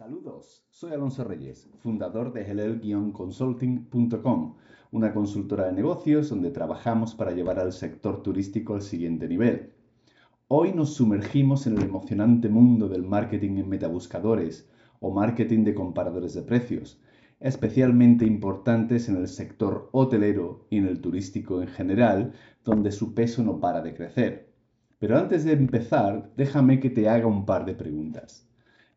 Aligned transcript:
Saludos, 0.00 0.64
soy 0.70 0.92
Alonso 0.92 1.24
Reyes, 1.24 1.68
fundador 1.82 2.32
de 2.32 2.50
helel-consulting.com, 2.50 4.54
una 4.92 5.12
consultora 5.12 5.66
de 5.66 5.74
negocios 5.74 6.30
donde 6.30 6.50
trabajamos 6.50 7.14
para 7.14 7.32
llevar 7.32 7.58
al 7.58 7.74
sector 7.74 8.22
turístico 8.22 8.72
al 8.72 8.80
siguiente 8.80 9.28
nivel. 9.28 9.74
Hoy 10.48 10.72
nos 10.72 10.94
sumergimos 10.94 11.66
en 11.66 11.76
el 11.76 11.82
emocionante 11.82 12.48
mundo 12.48 12.88
del 12.88 13.02
marketing 13.02 13.58
en 13.58 13.68
metabuscadores 13.68 14.66
o 15.00 15.10
marketing 15.10 15.64
de 15.64 15.74
comparadores 15.74 16.32
de 16.32 16.44
precios, 16.44 16.98
especialmente 17.38 18.24
importantes 18.24 19.06
en 19.10 19.16
el 19.16 19.28
sector 19.28 19.90
hotelero 19.92 20.64
y 20.70 20.78
en 20.78 20.86
el 20.86 21.02
turístico 21.02 21.60
en 21.60 21.68
general, 21.68 22.32
donde 22.64 22.90
su 22.90 23.12
peso 23.12 23.42
no 23.42 23.60
para 23.60 23.82
de 23.82 23.92
crecer. 23.92 24.48
Pero 24.98 25.18
antes 25.18 25.44
de 25.44 25.52
empezar, 25.52 26.32
déjame 26.38 26.80
que 26.80 26.88
te 26.88 27.06
haga 27.06 27.26
un 27.26 27.44
par 27.44 27.66
de 27.66 27.74
preguntas. 27.74 28.49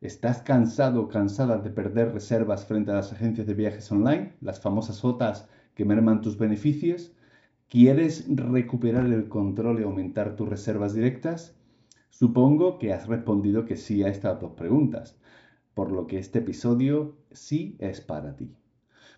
¿Estás 0.04 0.42
cansado 0.42 1.00
o 1.04 1.08
cansada 1.08 1.60
de 1.60 1.70
perder 1.70 2.12
reservas 2.12 2.66
frente 2.66 2.92
a 2.92 2.96
las 2.96 3.14
agencias 3.14 3.48
de 3.48 3.54
viajes 3.54 3.90
online, 3.90 4.34
las 4.42 4.60
famosas 4.60 5.02
OTAs 5.06 5.48
que 5.76 5.86
merman 5.86 6.20
tus 6.20 6.38
beneficios? 6.38 7.14
¿Quieres 7.70 8.26
recuperar 8.28 9.06
el 9.06 9.30
control 9.30 9.80
y 9.80 9.84
aumentar 9.84 10.36
tus 10.36 10.50
reservas 10.50 10.94
directas? 10.94 11.56
Supongo 12.10 12.80
que 12.80 12.92
has 12.92 13.08
respondido 13.08 13.64
que 13.64 13.78
sí 13.78 14.04
a 14.04 14.10
estas 14.10 14.42
dos 14.42 14.52
preguntas, 14.56 15.18
por 15.74 15.90
lo 15.90 16.06
que 16.06 16.20
este 16.20 16.40
episodio 16.40 17.16
sí 17.32 17.78
es 17.80 18.02
para 18.02 18.36
ti. 18.36 18.54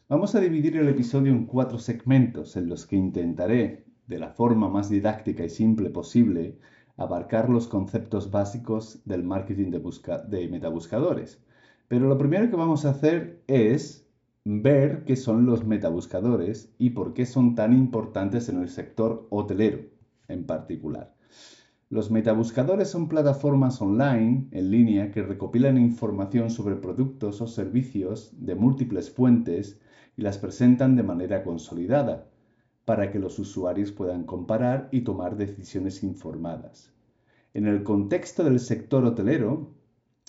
Vamos 0.07 0.35
a 0.35 0.39
dividir 0.39 0.77
el 0.77 0.87
episodio 0.87 1.31
en 1.31 1.47
cuatro 1.47 1.79
segmentos 1.79 2.57
en 2.57 2.69
los 2.69 2.85
que 2.85 2.95
intentaré, 2.95 3.85
de 4.05 4.19
la 4.19 4.29
forma 4.29 4.69
más 4.69 4.91
didáctica 4.91 5.43
y 5.43 5.49
simple 5.49 5.89
posible, 5.89 6.59
abarcar 6.97 7.49
los 7.49 7.67
conceptos 7.67 8.31
básicos 8.31 9.01
del 9.05 9.23
marketing 9.23 9.71
de, 9.71 9.81
de 10.27 10.47
metabuscadores. 10.47 11.41
Pero 11.87 12.07
lo 12.07 12.17
primero 12.17 12.49
que 12.49 12.55
vamos 12.55 12.85
a 12.85 12.91
hacer 12.91 13.43
es 13.47 14.07
ver 14.43 15.03
qué 15.05 15.15
son 15.15 15.45
los 15.45 15.65
metabuscadores 15.65 16.73
y 16.77 16.91
por 16.91 17.13
qué 17.13 17.25
son 17.25 17.55
tan 17.55 17.73
importantes 17.73 18.47
en 18.49 18.61
el 18.61 18.69
sector 18.69 19.27
hotelero 19.29 19.79
en 20.27 20.45
particular. 20.45 21.13
Los 21.89 22.09
metabuscadores 22.09 22.89
son 22.89 23.07
plataformas 23.07 23.79
online 23.81 24.47
en 24.51 24.71
línea 24.71 25.11
que 25.11 25.21
recopilan 25.21 25.77
información 25.77 26.49
sobre 26.49 26.75
productos 26.75 27.41
o 27.41 27.47
servicios 27.47 28.31
de 28.33 28.55
múltiples 28.55 29.11
fuentes 29.11 29.79
y 30.17 30.23
las 30.23 30.39
presentan 30.39 30.95
de 30.95 31.03
manera 31.03 31.43
consolidada 31.43 32.27
para 32.85 33.11
que 33.11 33.19
los 33.19 33.37
usuarios 33.37 33.91
puedan 33.91 34.25
comparar 34.25 34.89
y 34.91 35.01
tomar 35.01 35.37
decisiones 35.37 36.03
informadas. 36.03 36.94
En 37.55 37.67
el 37.67 37.83
contexto 37.83 38.43
del 38.43 38.59
sector 38.59 39.05
hotelero, 39.05 39.73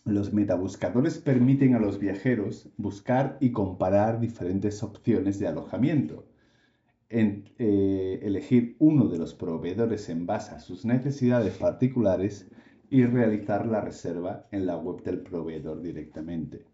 los 0.05 0.33
metabuscadores 0.33 1.19
permiten 1.19 1.75
a 1.75 1.81
los 1.81 1.99
viajeros 1.99 2.71
buscar 2.77 3.37
y 3.41 3.51
comparar 3.51 4.21
diferentes 4.21 4.81
opciones 4.85 5.41
de 5.41 5.49
alojamiento, 5.49 6.25
eh, 7.09 8.21
elegir 8.23 8.77
uno 8.79 9.09
de 9.09 9.19
los 9.19 9.35
proveedores 9.35 10.09
en 10.09 10.25
base 10.25 10.55
a 10.55 10.61
sus 10.61 10.85
necesidades 10.85 11.59
particulares 11.59 12.49
y 12.91 13.05
realizar 13.05 13.67
la 13.67 13.81
reserva 13.81 14.47
en 14.53 14.65
la 14.65 14.77
web 14.77 15.03
del 15.03 15.19
proveedor 15.19 15.83
directamente. 15.83 16.65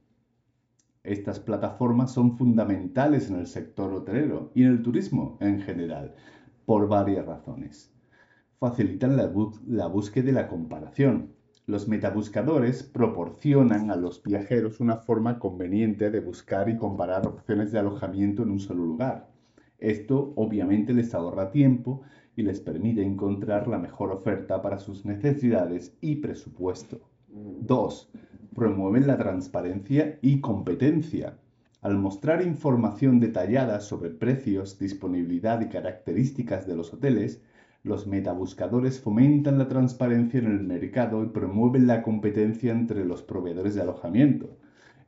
Estas 1.02 1.40
plataformas 1.40 2.12
son 2.12 2.36
fundamentales 2.36 3.30
en 3.30 3.36
el 3.36 3.46
sector 3.46 3.90
hotelero 3.94 4.52
y 4.54 4.64
en 4.64 4.72
el 4.72 4.82
turismo 4.82 5.38
en 5.40 5.62
general, 5.62 6.14
por 6.66 6.88
varias 6.88 7.24
razones. 7.24 7.92
Facilitan 8.62 9.16
la, 9.16 9.88
búsqueda 9.88 10.30
y 10.30 10.32
la 10.32 10.46
comparación. 10.46 11.32
Los 11.66 11.88
metabuscadores 11.88 12.84
proporcionan 12.84 13.90
a 13.90 13.96
los 13.96 14.22
viajeros 14.22 14.78
una 14.78 14.98
forma 14.98 15.40
conveniente 15.40 16.12
de 16.12 16.20
buscar 16.20 16.68
y 16.68 16.76
comparar 16.76 17.26
opciones 17.26 17.72
de 17.72 17.80
alojamiento 17.80 18.44
en 18.44 18.52
un 18.52 18.60
solo 18.60 18.84
lugar. 18.84 19.28
Esto 19.80 20.32
obviamente 20.36 20.94
les 20.94 21.12
ahorra 21.12 21.50
tiempo 21.50 22.02
y 22.36 22.42
les 22.42 22.60
permite 22.60 23.02
encontrar 23.02 23.66
la 23.66 23.78
mejor 23.78 24.12
oferta 24.12 24.62
para 24.62 24.78
sus 24.78 25.04
necesidades 25.04 25.96
y 26.00 26.14
presupuesto. 26.20 27.00
2 27.30 28.12
promueven 28.54 29.08
la 29.08 29.18
transparencia 29.18 30.20
y 30.22 30.40
competencia. 30.40 31.36
Al 31.80 31.98
mostrar 31.98 32.42
información 32.42 33.18
detallada 33.18 33.80
sobre 33.80 34.10
precios, 34.10 34.78
disponibilidad 34.78 35.60
y 35.62 35.68
características 35.68 36.64
de 36.68 36.76
los 36.76 36.94
hoteles, 36.94 37.42
los 37.82 38.06
metabuscadores 38.06 39.00
fomentan 39.00 39.58
la 39.58 39.68
transparencia 39.68 40.40
en 40.40 40.46
el 40.46 40.60
mercado 40.62 41.22
y 41.22 41.28
promueven 41.28 41.86
la 41.86 42.02
competencia 42.02 42.72
entre 42.72 43.04
los 43.04 43.22
proveedores 43.22 43.74
de 43.74 43.82
alojamiento. 43.82 44.56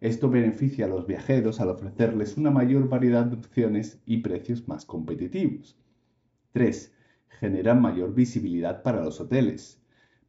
Esto 0.00 0.28
beneficia 0.28 0.86
a 0.86 0.88
los 0.88 1.06
viajeros 1.06 1.60
al 1.60 1.70
ofrecerles 1.70 2.36
una 2.36 2.50
mayor 2.50 2.88
variedad 2.88 3.24
de 3.24 3.36
opciones 3.36 4.02
y 4.06 4.18
precios 4.18 4.68
más 4.68 4.84
competitivos. 4.84 5.78
3. 6.52 6.92
Generan 7.40 7.80
mayor 7.80 8.14
visibilidad 8.14 8.82
para 8.82 9.02
los 9.02 9.20
hoteles. 9.20 9.80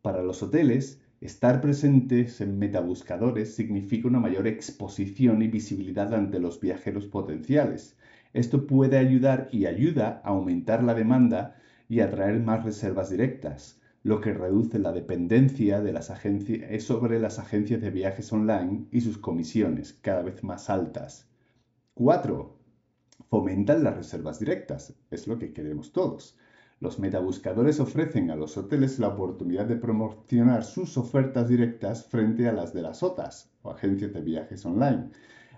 Para 0.01 0.21
los 0.21 0.43
hoteles, 0.43 1.01
Estar 1.21 1.61
presentes 1.61 2.41
en 2.41 2.59
metabuscadores 2.59 3.55
significa 3.55 4.07
una 4.07 4.19
mayor 4.19 4.47
exposición 4.47 5.41
y 5.41 5.47
visibilidad 5.47 6.13
ante 6.13 6.39
los 6.39 6.59
viajeros 6.59 7.07
potenciales. 7.07 7.97
Esto 8.33 8.67
puede 8.67 8.97
ayudar 8.97 9.47
y 9.51 9.65
ayuda 9.65 10.21
a 10.23 10.29
aumentar 10.29 10.83
la 10.83 10.93
demanda 10.93 11.55
y 11.87 11.99
atraer 11.99 12.39
más 12.39 12.63
reservas 12.63 13.09
directas, 13.09 13.79
lo 14.03 14.21
que 14.21 14.33
reduce 14.33 14.77
la 14.79 14.91
dependencia 14.91 15.81
de 15.81 15.91
las 15.91 16.11
agencias 16.11 16.83
sobre 16.83 17.19
las 17.19 17.39
agencias 17.39 17.81
de 17.81 17.89
viajes 17.89 18.31
online 18.31 18.85
y 18.91 19.01
sus 19.01 19.17
comisiones 19.17 19.97
cada 20.01 20.21
vez 20.21 20.43
más 20.43 20.69
altas. 20.69 21.27
4. 21.95 22.55
Fomentan 23.29 23.83
las 23.83 23.97
reservas 23.97 24.39
directas, 24.39 24.93
es 25.09 25.27
lo 25.27 25.39
que 25.39 25.53
queremos 25.53 25.91
todos. 25.91 26.37
Los 26.81 26.99
metabuscadores 26.99 27.79
ofrecen 27.79 28.29
a 28.29 28.35
los 28.35 28.57
hoteles 28.57 28.99
la 28.99 29.07
oportunidad 29.07 29.65
de 29.65 29.77
promocionar 29.77 30.63
sus 30.65 30.97
ofertas 30.97 31.47
directas 31.47 32.05
frente 32.05 32.47
a 32.47 32.51
las 32.51 32.73
de 32.73 32.81
las 32.81 33.01
OTAs 33.01 33.49
o 33.61 33.71
agencias 33.71 34.13
de 34.13 34.21
viajes 34.21 34.65
online. 34.65 35.09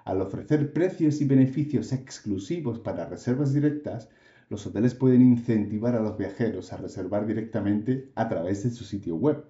Al 0.05 0.21
ofrecer 0.21 0.71
precios 0.71 1.19
y 1.19 1.25
beneficios 1.25 1.91
exclusivos 1.91 2.79
para 2.79 3.07
reservas 3.07 3.53
directas, 3.53 4.09
los 4.49 4.65
hoteles 4.65 4.95
pueden 4.95 5.21
incentivar 5.21 5.95
a 5.95 6.01
los 6.01 6.17
viajeros 6.17 6.71
a 6.71 6.77
reservar 6.77 7.25
directamente 7.25 8.11
a 8.15 8.29
través 8.29 8.63
de 8.63 8.71
su 8.71 8.85
sitio 8.85 9.17
web, 9.17 9.43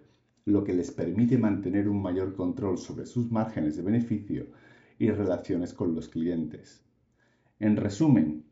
lo 0.45 0.63
que 0.63 0.73
les 0.73 0.91
permite 0.91 1.37
mantener 1.37 1.87
un 1.87 2.01
mayor 2.01 2.33
control 2.33 2.77
sobre 2.77 3.05
sus 3.05 3.31
márgenes 3.31 3.75
de 3.77 3.83
beneficio 3.83 4.47
y 4.97 5.11
relaciones 5.11 5.73
con 5.73 5.93
los 5.93 6.09
clientes. 6.09 6.83
En 7.59 7.75
resumen, 7.75 8.45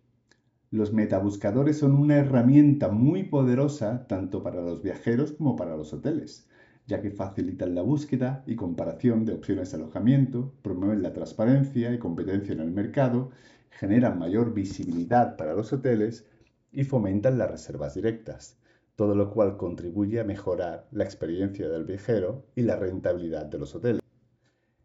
los 0.70 0.94
metabuscadores 0.94 1.80
son 1.80 1.94
una 1.94 2.18
herramienta 2.18 2.90
muy 2.90 3.24
poderosa 3.24 4.06
tanto 4.08 4.44
para 4.44 4.62
los 4.62 4.84
viajeros 4.84 5.32
como 5.32 5.56
para 5.56 5.76
los 5.76 5.94
hoteles, 5.94 6.48
ya 6.86 7.02
que 7.02 7.10
facilitan 7.10 7.74
la 7.74 7.82
búsqueda 7.82 8.44
y 8.46 8.56
comparación 8.56 9.26
de 9.26 9.34
opciones 9.34 9.72
de 9.72 9.78
alojamiento, 9.78 10.54
promueven 10.62 11.02
la 11.02 11.14
transparencia 11.14 11.92
y 11.92 11.98
competencia 11.98 12.54
en 12.54 12.60
el 12.60 12.72
mercado, 12.72 13.32
generan 13.72 14.20
mayor 14.20 14.54
visibilidad 14.54 15.38
para 15.38 15.54
los 15.54 15.74
hoteles 15.74 16.28
y 16.76 16.84
fomentan 16.84 17.38
las 17.38 17.50
reservas 17.50 17.96
directas, 17.96 18.60
todo 18.96 19.16
lo 19.16 19.32
cual 19.32 19.58
contribuye 19.58 20.20
a 20.20 20.24
mejorar 20.24 20.88
la 20.92 21.04
experiencia 21.04 21.68
del 21.70 21.86
viajero 21.86 22.46
y 22.56 22.62
la 22.62 22.76
rentabilidad 22.76 23.46
de 23.46 23.58
los 23.58 23.74
hoteles. 23.74 24.02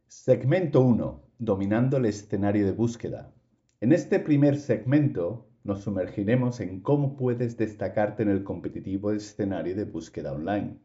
Segmento 0.06 0.80
1. 0.80 1.22
Dominando 1.38 1.96
el 1.98 2.06
escenario 2.06 2.64
de 2.64 2.72
búsqueda. 2.72 3.32
En 3.80 3.92
este 3.92 4.20
primer 4.20 4.58
segmento 4.58 5.46
nos 5.62 5.82
sumergiremos 5.82 6.60
en 6.60 6.80
cómo 6.80 7.16
puedes 7.16 7.56
destacarte 7.56 8.22
en 8.22 8.30
el 8.30 8.44
competitivo 8.44 9.12
escenario 9.12 9.74
de 9.76 9.84
búsqueda 9.84 10.32
online. 10.32 10.78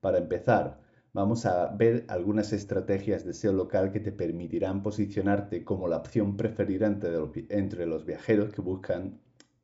Para 0.00 0.18
empezar, 0.18 0.80
vamos 1.12 1.46
a 1.46 1.68
ver 1.74 2.04
algunas 2.08 2.52
estrategias 2.52 3.24
de 3.24 3.32
SEO 3.32 3.52
local 3.52 3.90
que 3.90 4.00
te 4.00 4.12
permitirán 4.12 4.82
posicionarte 4.82 5.64
como 5.64 5.88
la 5.88 5.96
opción 5.96 6.36
preferida 6.36 6.86
entre, 6.86 7.86
los 7.86 8.04
viajeros 8.04 8.52
que 8.52 8.60
buscan 8.60 9.18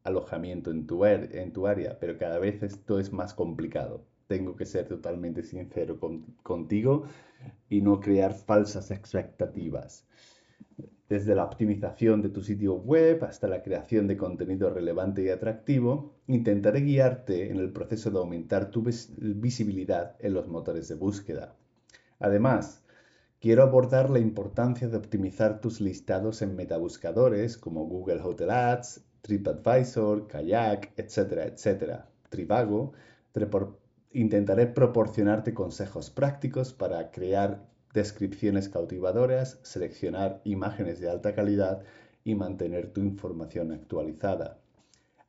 alojamiento 0.05 0.71
en 0.71 0.87
tu, 0.87 1.05
área, 1.05 1.99
pero 1.99 2.19
cada 2.19 2.39
vez 2.39 2.62
esto 2.62 3.01
es 3.01 3.12
más 3.12 3.35
complicado. 3.35 4.05
Tengo 4.27 4.56
que 4.56 4.65
ser 4.65 4.87
totalmente 4.87 5.43
sincero 5.43 5.99
contigo 6.43 7.05
y 7.69 7.81
no 7.81 8.01
crear 8.01 8.35
falsas 8.35 8.91
expectativas 8.91 10.06
desde 11.09 11.35
la 11.35 11.45
optimización 11.45 12.23
de 12.23 12.31
tu 12.31 12.41
sitio 12.41 12.75
web 12.75 13.25
hasta 13.25 13.47
la 13.47 13.62
creación 13.62 14.06
de 14.06 14.17
contenido 14.17 14.71
relevante 14.71 15.23
y 15.23 15.29
atractivo, 15.29 16.15
intentaré 16.27 16.81
guiarte 16.81 17.51
en 17.51 17.59
el 17.59 17.73
proceso 17.73 18.11
de 18.11 18.19
aumentar 18.19 18.71
tu 18.71 18.83
visibilidad 18.83 20.17
en 20.19 20.35
los 20.35 20.49
motores 20.49 20.89
de 20.89 20.95
búsqueda. 20.95 21.55
Además, 22.19 22.83
quiero 23.39 23.62
abordar 23.62 24.09
la 24.09 24.19
importancia 24.19 24.89
de 24.89 24.97
optimizar 24.97 25.61
tus 25.61 25.81
listados 25.81 26.41
en 26.41 26.56
metabuscadores 26.56 27.59
como 27.59 27.87
Google 27.87 28.23
Hotel 28.23 28.51
Ads, 28.51 29.05
TripAdvisor, 29.25 30.26
Kayak, 30.26 30.93
etcétera, 30.99 31.47
etcétera. 31.47 32.11
Trivago, 32.29 32.93
intentaré 34.12 34.67
proporcionarte 34.67 35.55
consejos 35.55 36.11
prácticos 36.11 36.75
para 36.75 37.11
crear 37.11 37.67
descripciones 37.94 38.69
cautivadoras, 38.69 39.61
seleccionar 39.62 40.43
imágenes 40.44 41.00
de 41.00 41.09
alta 41.09 41.35
calidad 41.35 41.82
y 42.23 42.35
mantener 42.35 42.93
tu 42.93 43.00
información 43.00 43.73
actualizada. 43.73 44.59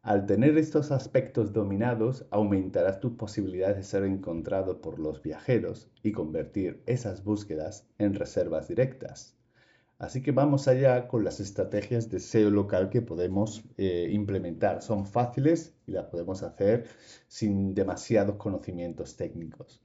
Al 0.01 0.25
tener 0.25 0.57
estos 0.57 0.91
aspectos 0.91 1.53
dominados, 1.53 2.25
aumentarás 2.31 3.00
tus 3.00 3.13
posibilidades 3.13 3.77
de 3.77 3.83
ser 3.83 4.03
encontrado 4.03 4.81
por 4.81 5.00
los 5.00 5.21
viajeros 5.21 5.88
y 6.03 6.12
convertir 6.12 6.83
esas 6.86 7.24
búsquedas 7.24 7.88
en 7.98 8.13
reservas 8.13 8.68
directas. 8.68 9.38
Así 9.97 10.21
que 10.21 10.31
vamos 10.31 10.68
allá 10.68 11.07
con 11.07 11.24
las 11.24 11.39
estrategias 11.39 12.09
de 12.09 12.19
SEO 12.19 12.50
local 12.50 12.89
que 12.89 13.01
podemos 13.01 13.63
eh, 13.77 14.09
implementar. 14.12 14.81
Son 14.81 15.06
fáciles 15.06 15.74
y 15.88 15.92
las 15.92 16.06
podemos 16.06 16.44
hacer 16.44 16.86
sin 17.27 17.74
demasiados 17.74 18.36
conocimientos 18.36 19.15
técnicos. 19.15 19.81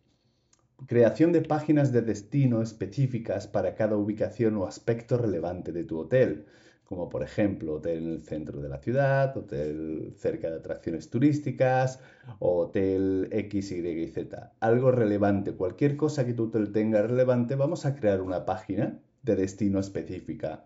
Creación 0.86 1.30
de 1.32 1.42
páginas 1.42 1.92
de 1.92 2.02
destino 2.02 2.62
específicas 2.62 3.46
para 3.46 3.74
cada 3.74 3.96
ubicación 3.96 4.56
o 4.56 4.66
aspecto 4.66 5.16
relevante 5.16 5.72
de 5.72 5.84
tu 5.84 5.98
hotel 5.98 6.46
como 6.90 7.08
por 7.08 7.22
ejemplo 7.22 7.74
hotel 7.74 7.98
en 7.98 8.10
el 8.14 8.20
centro 8.20 8.60
de 8.60 8.68
la 8.68 8.78
ciudad, 8.78 9.36
hotel 9.36 10.12
cerca 10.16 10.50
de 10.50 10.56
atracciones 10.56 11.08
turísticas, 11.08 12.00
hotel 12.40 13.28
X, 13.30 13.70
Y 13.70 13.86
y 13.86 14.08
Z. 14.08 14.54
Algo 14.58 14.90
relevante, 14.90 15.52
cualquier 15.52 15.96
cosa 15.96 16.26
que 16.26 16.34
tu 16.34 16.46
hotel 16.46 16.72
tenga 16.72 17.00
relevante, 17.00 17.54
vamos 17.54 17.86
a 17.86 17.94
crear 17.94 18.20
una 18.20 18.44
página 18.44 18.98
de 19.22 19.36
destino 19.36 19.80
específica 19.80 20.64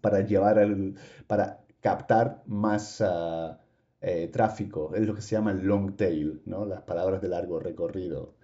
para 0.00 0.20
llevar 0.20 0.66
para 1.26 1.64
captar 1.80 2.42
más 2.46 3.00
ah, 3.00 3.58
eh, 4.00 4.28
tráfico. 4.28 4.94
Es 4.94 5.06
lo 5.06 5.14
que 5.14 5.22
se 5.22 5.36
llama 5.36 5.52
el 5.52 5.64
long 5.64 5.96
tail, 5.96 6.42
¿no? 6.46 6.64
las 6.64 6.82
palabras 6.82 7.20
de 7.22 7.28
largo 7.28 7.58
recorrido. 7.58 8.34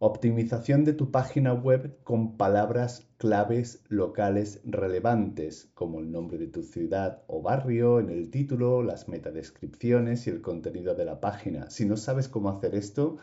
Optimización 0.00 0.84
de 0.84 0.92
tu 0.92 1.10
página 1.10 1.52
web 1.54 1.98
con 2.04 2.36
palabras 2.36 3.08
claves 3.16 3.82
locales 3.88 4.60
relevantes, 4.64 5.70
como 5.74 5.98
el 5.98 6.12
nombre 6.12 6.38
de 6.38 6.46
tu 6.46 6.62
ciudad 6.62 7.22
o 7.26 7.42
barrio 7.42 7.98
en 7.98 8.10
el 8.10 8.30
título, 8.30 8.82
las 8.82 9.08
metadescripciones 9.08 10.26
y 10.26 10.30
el 10.30 10.40
contenido 10.40 10.94
de 10.94 11.04
la 11.04 11.20
página. 11.20 11.68
Si 11.68 11.84
no 11.84 11.96
sabes 11.96 12.28
cómo 12.28 12.50
hacer 12.50 12.76
esto, 12.76 13.16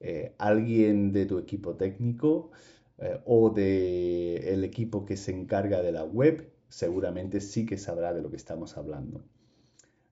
eh, 0.00 0.34
alguien 0.38 1.12
de 1.12 1.26
tu 1.26 1.38
equipo 1.38 1.76
técnico 1.76 2.50
eh, 2.98 3.20
o 3.24 3.50
del 3.50 4.64
equipo 4.64 5.04
que 5.04 5.16
se 5.16 5.32
encarga 5.32 5.82
de 5.82 5.92
la 5.92 6.04
web 6.04 6.50
seguramente 6.68 7.40
sí 7.40 7.66
que 7.66 7.78
sabrá 7.78 8.12
de 8.12 8.22
lo 8.22 8.30
que 8.30 8.36
estamos 8.36 8.76
hablando 8.76 9.24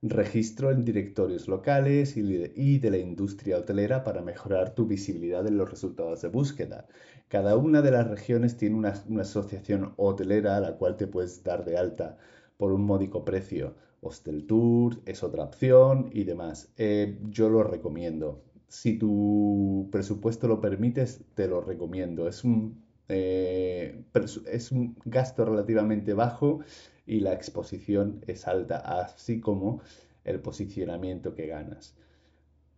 registro 0.07 0.71
en 0.71 0.85
directorios 0.85 1.49
locales 1.49 2.17
y 2.17 2.79
de 2.79 2.91
la 2.91 2.99
industria 2.99 3.57
hotelera 3.59 4.05
para 4.05 4.21
mejorar 4.21 4.75
tu 4.75 4.87
visibilidad 4.87 5.47
en 5.47 5.57
los 5.57 5.71
resultados 5.71 6.21
de 6.21 6.29
búsqueda. 6.29 6.87
Cada 7.29 7.57
una 7.57 7.81
de 7.81 7.91
las 7.91 8.09
regiones 8.09 8.57
tiene 8.59 8.77
una, 8.77 8.91
asociación 9.21 9.95
hotelera 9.97 10.59
a 10.59 10.61
la 10.61 10.77
cual 10.77 10.97
te 10.99 11.07
puedes 11.07 11.43
dar 11.43 11.65
de 11.65 11.79
alta 11.79 12.19
por 12.59 12.73
un 12.73 12.85
módico 12.85 13.25
precio. 13.25 13.77
Hostel 14.03 14.47
Tour 14.47 15.01
es 15.07 15.23
otra 15.23 15.45
opción 15.45 16.11
y 16.13 16.25
demás. 16.25 16.69
Eh, 16.77 17.19
yo 17.31 17.49
lo 17.49 17.63
recomiendo. 17.63 18.43
Si 18.75 18.99
tu 18.99 19.89
presupuesto 19.93 20.49
lo 20.49 20.61
permites, 20.61 21.21
te 21.35 21.47
lo 21.47 21.61
recomiendo. 21.61 22.27
Es 22.29 22.43
un, 22.43 22.83
eh, 23.09 24.05
es 24.51 24.73
un 24.73 24.97
gasto 25.05 25.45
relativamente 25.45 26.13
bajo 26.13 26.59
y 27.07 27.21
la 27.21 27.33
exposición 27.35 28.21
es 28.27 28.49
alta, 28.49 28.79
así 28.79 29.41
como 29.41 29.81
el 30.25 30.41
posicionamiento 30.41 31.35
que 31.37 31.47
ganas. 31.47 31.95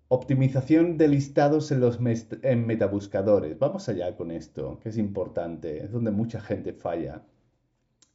Optimización 0.09 0.99
de 0.99 1.09
listados 1.09 1.73
en 1.73 1.81
los 1.81 1.99
en 2.43 2.67
metabuscadores. 2.67 3.59
Vamos 3.59 3.89
allá 3.89 4.15
con 4.17 4.31
esto, 4.31 4.79
que 4.81 4.91
es 4.91 4.99
importante, 4.99 5.83
es 5.83 5.93
donde 5.93 6.11
mucha 6.11 6.43
gente 6.43 6.75
falla. 6.75 7.23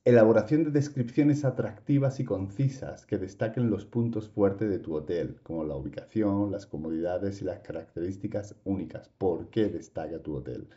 Elaboración 0.04 0.64
de 0.64 0.72
descripciones 0.72 1.46
atractivas 1.46 2.20
y 2.20 2.26
concisas 2.26 3.06
que 3.06 3.20
destaquen 3.20 3.70
los 3.70 3.86
puntos 3.86 4.30
fuertes 4.30 4.68
de 4.68 4.80
tu 4.80 4.96
hotel, 4.96 5.40
como 5.44 5.64
la 5.64 5.76
ubicación, 5.76 6.52
las 6.52 6.66
comodidades 6.66 7.40
y 7.40 7.46
las 7.46 7.60
características 7.60 8.56
únicas. 8.64 9.10
¿Por 9.10 9.52
qué 9.52 9.68
destaca 9.68 10.18
tu 10.18 10.38
hotel? 10.38 10.68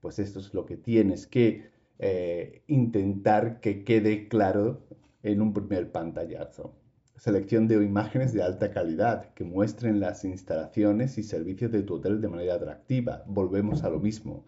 Pues 0.00 0.18
esto 0.18 0.40
es 0.40 0.54
lo 0.54 0.64
que 0.64 0.78
tienes 0.78 1.26
que 1.26 1.70
eh, 1.98 2.62
intentar 2.66 3.60
que 3.60 3.84
quede 3.84 4.26
claro 4.26 4.86
en 5.22 5.42
un 5.42 5.52
primer 5.52 5.92
pantallazo. 5.92 6.74
Selección 7.18 7.68
de 7.68 7.84
imágenes 7.84 8.32
de 8.32 8.42
alta 8.42 8.70
calidad 8.70 9.34
que 9.34 9.44
muestren 9.44 10.00
las 10.00 10.24
instalaciones 10.24 11.18
y 11.18 11.24
servicios 11.24 11.72
de 11.72 11.82
tu 11.82 11.96
hotel 11.96 12.22
de 12.22 12.28
manera 12.28 12.54
atractiva. 12.54 13.22
Volvemos 13.26 13.84
a 13.84 13.90
lo 13.90 14.00
mismo. 14.00 14.46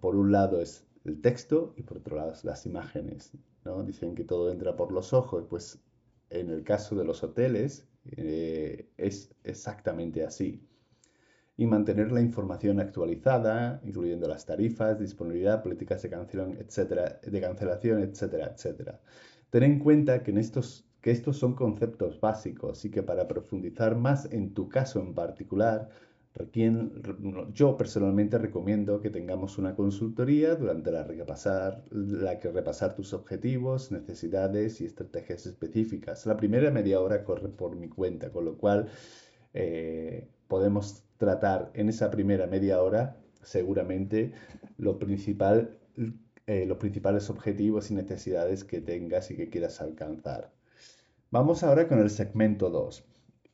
Por 0.00 0.14
un 0.14 0.30
lado 0.30 0.60
es 0.60 0.86
el 1.04 1.20
texto 1.20 1.74
y 1.76 1.82
por 1.82 1.98
otro 1.98 2.16
lado 2.16 2.32
las 2.42 2.66
imágenes. 2.66 3.32
¿no? 3.64 3.82
Dicen 3.82 4.14
que 4.14 4.24
todo 4.24 4.50
entra 4.50 4.76
por 4.76 4.92
los 4.92 5.12
ojos. 5.12 5.44
Pues 5.48 5.80
en 6.30 6.50
el 6.50 6.64
caso 6.64 6.96
de 6.96 7.04
los 7.04 7.22
hoteles 7.22 7.86
eh, 8.16 8.88
es 8.96 9.34
exactamente 9.44 10.24
así 10.24 10.66
y 11.56 11.66
mantener 11.66 12.10
la 12.10 12.20
información 12.20 12.80
actualizada, 12.80 13.80
incluyendo 13.84 14.26
las 14.28 14.44
tarifas, 14.44 14.98
disponibilidad, 14.98 15.62
políticas 15.62 16.02
de 16.02 16.10
cancelación, 16.10 16.58
etcétera, 16.58 17.20
de 17.22 17.40
cancelación, 17.40 18.02
etcétera, 18.02 18.52
etcétera. 18.54 19.00
Ten 19.50 19.62
en 19.62 19.78
cuenta 19.78 20.22
que, 20.22 20.32
estos 20.36 21.36
son 21.36 21.54
conceptos 21.54 22.20
básicos 22.20 22.84
y 22.84 22.90
que 22.90 23.02
para 23.02 23.28
profundizar 23.28 23.94
más 23.94 24.26
en 24.32 24.52
tu 24.52 24.68
caso 24.68 25.00
en 25.00 25.14
particular, 25.14 25.90
yo 27.52 27.76
personalmente 27.76 28.38
recomiendo 28.38 29.00
que 29.00 29.10
tengamos 29.10 29.56
una 29.56 29.76
consultoría 29.76 30.56
durante 30.56 30.90
la 30.90 31.06
que 32.40 32.50
repasar 32.50 32.96
tus 32.96 33.12
objetivos, 33.12 33.92
necesidades 33.92 34.80
y 34.80 34.86
estrategias 34.86 35.46
específicas. 35.46 36.26
La 36.26 36.36
primera 36.36 36.72
media 36.72 37.00
hora 37.00 37.22
corre 37.22 37.48
por 37.48 37.76
mi 37.76 37.88
cuenta, 37.88 38.30
con 38.30 38.44
lo 38.46 38.56
cual 38.58 38.88
eh, 39.52 40.28
podemos 40.48 41.04
tratar 41.18 41.70
en 41.74 41.88
esa 41.88 42.10
primera 42.10 42.48
media 42.48 42.82
hora 42.82 43.16
seguramente 43.42 44.32
lo 44.76 44.98
principal, 44.98 45.78
eh, 46.46 46.66
los 46.66 46.78
principales 46.78 47.30
objetivos 47.30 47.90
y 47.90 47.94
necesidades 47.94 48.64
que 48.64 48.80
tengas 48.80 49.30
y 49.30 49.36
que 49.36 49.48
quieras 49.48 49.80
alcanzar. 49.80 50.52
Vamos 51.30 51.62
ahora 51.62 51.86
con 51.86 52.00
el 52.00 52.10
segmento 52.10 52.70
2, 52.70 53.04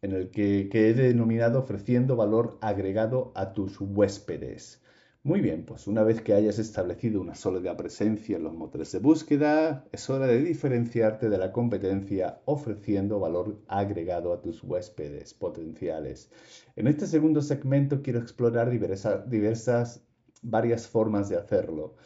en 0.02 0.12
el 0.12 0.30
que, 0.30 0.68
he 0.72 0.94
denominado 0.94 1.58
ofreciendo 1.58 2.16
valor 2.16 2.58
agregado 2.60 3.32
a 3.34 3.52
tus 3.52 3.80
huéspedes. 3.80 4.82
Muy 5.22 5.42
bien, 5.42 5.66
pues 5.66 5.86
una 5.86 6.02
vez 6.02 6.22
que 6.22 6.32
hayas 6.32 6.58
establecido 6.58 7.20
una 7.20 7.34
sólida 7.34 7.76
presencia 7.76 8.38
en 8.38 8.44
los 8.44 8.54
motores 8.54 8.90
de 8.92 9.00
búsqueda, 9.00 9.84
es 9.92 10.08
hora 10.08 10.26
de 10.26 10.42
diferenciarte 10.42 11.28
de 11.28 11.36
la 11.36 11.52
competencia 11.52 12.40
ofreciendo 12.46 13.20
valor 13.20 13.60
agregado 13.68 14.32
a 14.32 14.40
tus 14.40 14.64
huéspedes 14.64 15.34
potenciales. 15.34 16.30
En 16.74 16.86
este 16.86 17.06
segundo 17.06 17.42
segmento 17.42 18.00
quiero 18.00 18.20
explorar 18.20 18.70
diversas 18.70 20.02
varias 20.40 20.86
formas 20.86 21.28
de 21.28 21.36
hacerlo 21.36 21.96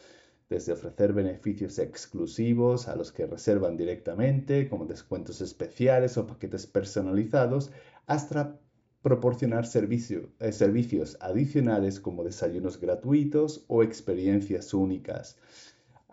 desde 0.49 0.73
ofrecer 0.73 1.13
beneficios 1.13 1.79
exclusivos 1.79 2.87
a 2.87 2.95
los 2.95 3.11
que 3.11 3.25
reservan 3.25 3.77
directamente, 3.77 4.69
como 4.69 4.85
descuentos 4.85 5.41
especiales 5.41 6.17
o 6.17 6.27
paquetes 6.27 6.67
personalizados, 6.67 7.71
hasta 8.05 8.59
proporcionar 9.01 9.65
eh, 9.65 10.51
servicios 10.51 11.17
adicionales 11.19 11.99
como 11.99 12.23
desayunos 12.23 12.79
gratuitos 12.79 13.63
o 13.67 13.83
experiencias 13.83 14.73
únicas. 14.73 15.37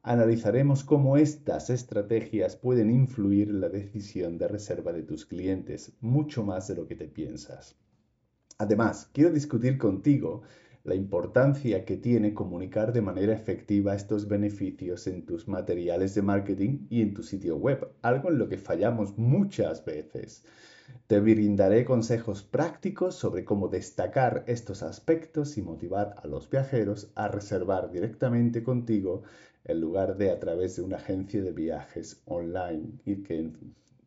Analizaremos 0.02 0.82
cómo 0.82 1.16
estas 1.16 1.70
estrategias 1.70 2.56
pueden 2.56 2.90
influir 2.90 3.48
en 3.48 3.60
la 3.60 3.68
decisión 3.68 4.36
de 4.36 4.48
reserva 4.48 4.92
de 4.92 5.04
tus 5.04 5.24
clientes, 5.24 5.92
mucho 6.00 6.42
más 6.42 6.68
de 6.68 6.74
lo 6.74 6.86
que 6.86 6.96
te 6.96 7.06
piensas. 7.06 7.76
Además, 8.58 9.08
quiero 9.12 9.30
discutir 9.30 9.78
contigo 9.78 10.42
la 10.84 10.94
importancia 10.94 11.84
que 11.84 11.96
tiene 11.96 12.34
comunicar 12.34 12.92
de 12.92 13.02
manera 13.02 13.32
efectiva 13.32 13.94
estos 13.94 14.26
beneficios 14.28 15.06
en 15.06 15.24
tus 15.24 15.48
materiales 15.48 16.14
de 16.14 16.22
marketing 16.22 16.86
y 16.88 17.02
en 17.02 17.14
tu 17.14 17.22
sitio 17.22 17.56
web, 17.56 17.88
algo 18.02 18.30
en 18.30 18.38
lo 18.38 18.48
que 18.48 18.58
fallamos 18.58 19.16
muchas 19.16 19.84
veces. 19.84 20.42
Te 21.06 21.20
brindaré 21.20 21.84
consejos 21.84 22.42
prácticos 22.42 23.14
sobre 23.14 23.44
cómo 23.44 23.68
destacar 23.68 24.44
estos 24.46 24.82
aspectos 24.82 25.56
y 25.56 25.62
motivar 25.62 26.14
a 26.16 26.26
los 26.26 26.48
viajeros 26.50 27.12
a 27.14 27.28
reservar 27.28 27.90
directamente 27.90 28.62
contigo 28.62 29.22
en 29.64 29.80
lugar 29.80 30.16
de 30.16 30.30
a 30.30 30.38
través 30.38 30.76
de 30.76 30.82
una 30.82 30.96
agencia 30.96 31.42
de 31.42 31.52
viajes 31.52 32.22
online 32.24 32.98
y 33.04 33.22
que 33.22 33.52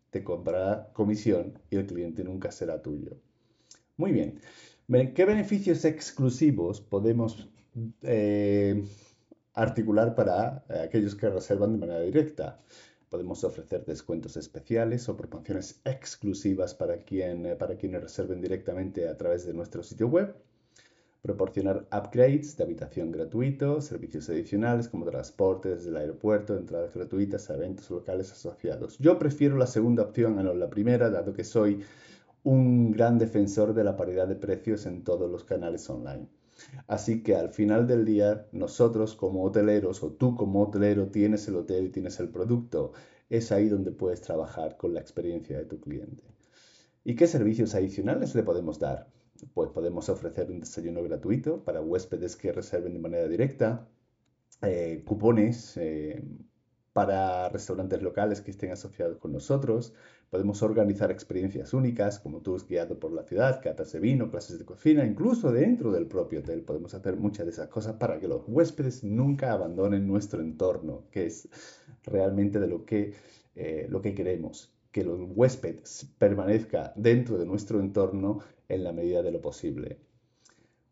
te 0.09 0.23
comprará 0.23 0.89
comisión 0.93 1.59
y 1.69 1.77
el 1.77 1.85
cliente 1.85 2.23
nunca 2.23 2.51
será 2.51 2.81
tuyo. 2.81 3.17
Muy 3.97 4.11
bien. 4.11 4.39
¿Qué 4.87 5.25
beneficios 5.25 5.83
exclusivos 5.83 6.79
podemos 6.79 7.49
eh, 8.03 8.85
articular 9.55 10.13
para 10.13 10.63
aquellos 10.83 11.15
que 11.15 11.27
reservan 11.27 11.71
de 11.73 11.79
manera 11.79 12.01
directa? 12.01 12.61
Podemos 13.09 13.43
ofrecer 13.43 13.83
descuentos 13.83 14.37
especiales 14.37 15.09
o 15.09 15.17
promociones 15.17 15.81
exclusivas 15.85 16.75
para, 16.75 17.03
quien, 17.03 17.57
para 17.57 17.77
quienes 17.77 18.03
reserven 18.03 18.41
directamente 18.41 19.07
a 19.07 19.17
través 19.17 19.47
de 19.47 19.53
nuestro 19.55 19.81
sitio 19.81 20.07
web. 20.07 20.35
proporcionar 21.23 21.87
upgrades 21.91 22.55
de 22.55 22.63
habitación 22.63 23.11
gratuito, 23.11 23.81
servicios 23.81 24.29
adicionales 24.29 24.87
como 24.87 25.05
transporte 25.05 25.69
desde 25.69 25.89
el 25.89 25.97
aeropuerto, 25.97 26.55
entradas 26.55 26.93
gratuitas 26.93 27.49
a 27.49 27.55
eventos 27.55 27.89
locales 27.89 28.31
asociados. 28.31 28.99
Yo 28.99 29.17
prefiero 29.17 29.57
la 29.57 29.65
segunda 29.65 30.03
opción 30.03 30.37
a 30.37 30.43
la 30.43 30.69
primera, 30.69 31.09
dado 31.09 31.33
que 31.33 31.43
soy 31.43 31.83
un 32.45 32.91
gran 32.91 33.17
defensor 33.17 33.73
de 33.73 33.83
la 33.83 33.97
paridad 33.97 34.27
de 34.27 34.37
precios 34.37 34.85
en 34.85 35.03
todos 35.03 35.29
los 35.29 35.43
canales 35.43 35.89
online. 35.89 36.29
Así 36.87 37.21
que 37.21 37.35
al 37.35 37.49
final 37.49 37.85
del 37.87 38.05
día, 38.05 38.47
nosotros 38.53 39.15
como 39.15 39.43
hoteleros 39.43 40.01
o 40.03 40.13
tú 40.13 40.37
como 40.37 40.61
hotelero 40.63 41.09
tienes 41.09 41.47
el 41.49 41.57
hotel 41.57 41.87
y 41.87 41.89
tienes 41.89 42.19
el 42.21 42.29
producto. 42.29 42.93
Es 43.29 43.51
ahí 43.51 43.67
donde 43.67 43.91
puedes 43.91 44.21
trabajar 44.21 44.77
con 44.77 44.93
la 44.93 45.01
experiencia 45.01 45.57
de 45.57 45.65
tu 45.65 45.81
cliente. 45.81 46.23
¿Y 47.03 47.15
qué 47.15 47.27
servicios 47.27 47.75
adicionales 47.75 48.33
le 48.35 48.43
podemos 48.43 48.79
dar? 48.79 49.09
pues 49.53 49.69
podemos 49.71 50.07
ofrecer 50.09 50.49
un 50.49 50.61
desayuno 50.61 51.03
gratuito 51.03 51.63
para 51.63 51.81
huéspedes 51.81 52.35
que 52.35 52.51
reserven 52.51 52.93
de 52.93 52.99
manera 52.99 53.27
directa, 53.27 53.87
eh, 54.61 55.03
cupones 55.05 55.75
eh, 55.77 56.23
para 56.95 57.49
restaurantes 57.49 58.01
locales 58.01 58.39
que 58.39 58.51
estén 58.51 58.71
asociados 58.71 59.17
con 59.17 59.33
nosotros, 59.33 59.93
podemos 60.29 60.63
organizar 60.63 61.11
experiencias 61.11 61.73
únicas 61.73 62.19
como 62.19 62.39
tours 62.39 62.65
guiados 62.65 62.97
por 62.99 63.11
la 63.11 63.23
ciudad, 63.23 63.59
catas 63.61 63.91
de 63.91 63.99
vino, 63.99 64.31
clases 64.31 64.59
de 64.59 64.63
cocina, 64.63 65.05
incluso 65.05 65.51
dentro 65.51 65.91
del 65.91 66.07
propio 66.07 66.39
hotel 66.39 66.61
podemos 66.61 66.93
hacer 66.93 67.17
muchas 67.17 67.47
de 67.47 67.51
esas 67.51 67.67
cosas 67.67 67.95
para 67.95 68.17
que 68.17 68.29
los 68.29 68.43
huéspedes 68.47 69.03
nunca 69.03 69.51
abandonen 69.51 70.07
nuestro 70.07 70.39
entorno, 70.41 71.03
que 71.11 71.25
es 71.25 71.49
realmente 72.05 72.61
de 72.61 72.67
lo 72.67 72.85
que, 72.85 73.13
eh, 73.55 73.87
lo 73.89 74.01
que 74.01 74.15
queremos 74.15 74.73
que 74.93 75.03
los 75.03 75.19
huéspedes 75.35 76.09
permanezca 76.17 76.93
dentro 76.95 77.37
de 77.37 77.45
nuestro 77.45 77.81
entorno 77.81 78.39
en 78.69 78.85
la 78.85 78.93
medida 78.93 79.21
de 79.21 79.33
lo 79.33 79.41
posible. 79.41 79.99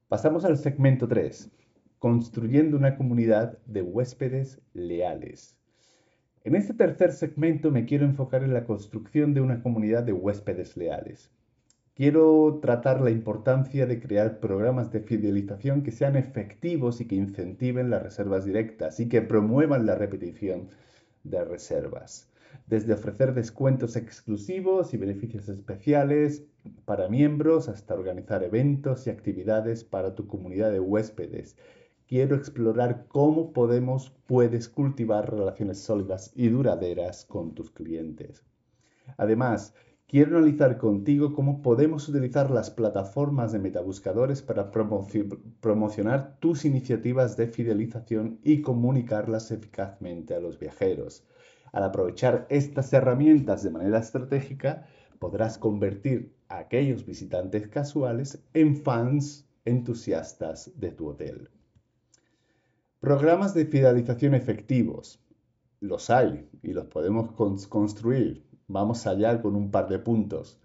Pasamos 0.10 0.44
al 0.44 0.58
segmento 0.58 1.08
3, 1.08 1.50
construyendo 1.98 2.76
una 2.76 2.98
comunidad 2.98 3.58
de 3.66 3.84
huéspedes 3.84 4.60
leales. 4.74 5.62
En 6.46 6.56
este 6.56 6.74
tercer 6.74 7.14
segmento 7.14 7.72
me 7.72 7.86
quiero 7.86 8.06
enfocar 8.06 8.44
en 8.44 8.54
la 8.54 8.66
construcción 8.66 9.34
de 9.34 9.42
una 9.42 9.64
comunidad 9.64 10.04
de 10.04 10.14
huéspedes 10.14 10.76
leales. 10.76 11.32
Quiero 11.96 12.60
tratar 12.62 13.00
la 13.02 13.12
importancia 13.12 13.86
de 13.86 14.02
crear 14.02 14.40
programas 14.40 14.92
de 14.92 15.00
fidelización 15.00 15.84
que 15.84 15.92
sean 15.92 16.16
efectivos 16.16 17.00
y 17.00 17.08
que 17.08 17.16
incentiven 17.16 17.90
las 17.90 18.04
reservas 18.04 18.46
directas 18.46 19.00
y 19.00 19.08
que 19.08 19.22
promuevan 19.22 19.86
la 19.86 19.96
repetición 19.96 20.70
de 21.24 21.46
reservas 21.46 22.34
desde 22.68 22.94
ofrecer 22.94 23.34
descuentos 23.34 23.96
exclusivos 23.96 24.94
y 24.94 24.98
beneficios 24.98 25.50
especiales 25.50 26.44
para 26.86 27.10
miembros 27.10 27.68
hasta 27.70 27.94
organizar 27.94 28.44
eventos 28.44 29.08
y 29.08 29.10
actividades 29.10 29.84
para 29.84 30.16
tu 30.16 30.28
comunidad 30.28 30.72
de 30.72 30.80
huéspedes. 30.80 31.58
Quiero 32.06 32.36
explorar 32.36 33.06
cómo 33.08 33.54
podemos, 33.54 34.12
puedes 34.28 34.68
cultivar 34.68 35.32
relaciones 35.32 35.80
sólidas 35.80 36.34
y 36.36 36.50
duraderas 36.50 37.24
con 37.26 37.56
tus 37.56 37.72
clientes. 37.72 38.44
Además, 39.18 39.74
quiero 40.06 40.38
analizar 40.38 40.78
contigo 40.78 41.34
cómo 41.34 41.62
podemos 41.62 42.10
utilizar 42.10 42.52
las 42.52 42.70
plataformas 42.70 43.54
de 43.54 43.60
metabuscadores 43.60 44.42
para 44.42 44.70
promocionar 44.70 46.38
tus 46.40 46.66
iniciativas 46.66 47.38
de 47.38 47.48
fidelización 47.48 48.40
y 48.44 48.62
comunicarlas 48.62 49.50
eficazmente 49.52 50.36
a 50.36 50.42
los 50.42 50.60
viajeros. 50.60 51.24
Al 51.72 51.84
aprovechar 51.84 52.46
estas 52.50 52.92
herramientas 52.92 53.64
de 53.64 53.72
manera 53.72 54.00
estratégica, 54.00 54.86
podrás 55.20 55.58
convertir 55.58 56.36
a 56.50 56.60
aquellos 56.60 57.06
visitantes 57.06 57.70
casuales 57.70 58.44
en 58.54 58.76
fans 58.76 59.48
entusiastas 59.64 60.70
de 60.76 60.92
tu 60.92 61.08
hotel. 61.08 61.50
Programas 63.04 63.54
de 63.54 63.66
fidelización 63.66 64.34
efectivos. 64.34 65.20
Los 65.82 66.10
hay 66.10 66.48
y 66.62 66.72
los 66.72 66.86
podemos 66.86 67.34
construir. 67.68 68.46
Vamos 68.70 69.06
allá 69.08 69.42
con 69.42 69.58
un 69.58 69.72
par 69.72 69.90
de 69.90 70.00
puntos. 70.00 70.58